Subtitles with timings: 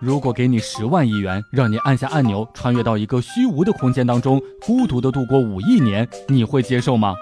[0.00, 7.14] 如果给你十万亿元，让你按下按钮，穿越到一个虚无的空间当中，孤独的度过五亿年，你会接受吗？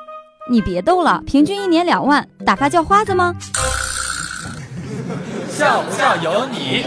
[0.48, 3.34] 你别逗了，平均一年两万，打发叫花子吗？
[5.48, 6.84] 笑不笑由你。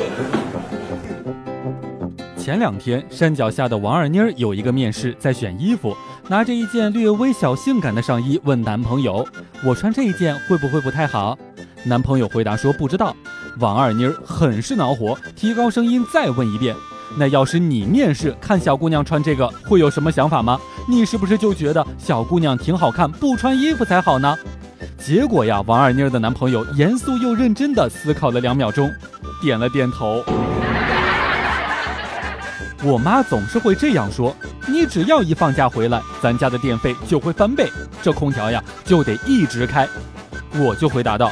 [2.37, 5.93] 前两天，山脚下的王二妮儿有一个面试，在选衣服，
[6.29, 9.27] 拿着一件略微小性感的上衣问男朋友
[9.61, 11.37] ：“我穿这一件会不会不太好？”
[11.83, 13.13] 男朋友回答说：“不知道。”
[13.59, 16.75] 王二妮儿很是恼火，提高声音再问一遍
[17.17, 20.59] ：“那要是你面试看小姑娘穿这个，会有什么想法吗？
[20.87, 24.35] 你是不是就觉得小姑娘挺好看，不穿衣服才好呢？”
[24.97, 28.89] 结果呀，王二妮儿的男朋友严肃又认真地思考了两秒钟，
[29.41, 30.23] 点了点头。
[32.83, 34.35] 我妈总是会这样说
[34.67, 37.69] ：“你只要一放假回来，咱家的电费就会翻倍，
[38.01, 39.87] 这空调呀就得一直开。”
[40.57, 41.31] 我就回答道：“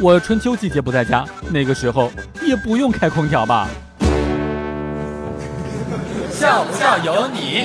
[0.00, 2.10] 我春秋季节不在家，那个时候
[2.46, 3.68] 也不用开空调吧。”
[6.30, 7.64] 笑不笑由你。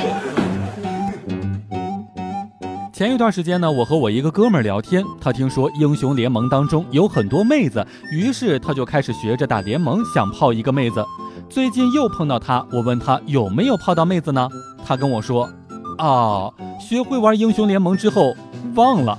[2.94, 11.04] 前一段时间呢，我和我一个哥们儿聊天，他听说英雄联盟当中有很多妹子，于是他就开始学着打联盟，想泡一个妹子。
[11.50, 14.48] 最近又碰到他，我问他有没有泡到妹子呢？
[14.86, 15.50] 他跟我说
[15.98, 18.34] ：“啊，学会玩英雄联盟之后
[18.76, 19.18] 忘了。”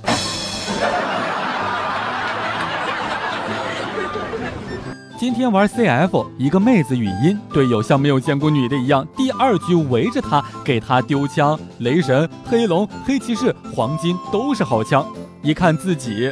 [5.23, 15.07] 今天玩 CF，一个妹子语音，队友像没有见过女的一样，第二局围着他给他丢枪，雷神、黑龙、黑骑士、黄金都是好枪。
[15.41, 16.29] 一看自己，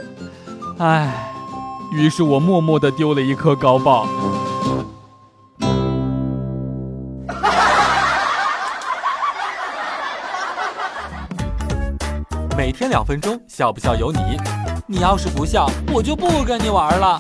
[0.78, 1.32] 唉，
[1.94, 4.06] 于是我默默的丢了一颗高爆。
[12.58, 14.20] 每天两分钟，笑不笑由你。
[14.86, 17.18] 你要是不笑，我就不跟你玩了。